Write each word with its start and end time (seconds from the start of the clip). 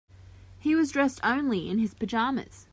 He 0.57 0.73
was 0.73 0.89
dressed 0.91 1.19
only 1.23 1.69
in 1.69 1.77
his 1.77 1.93
pajamas. 1.93 2.65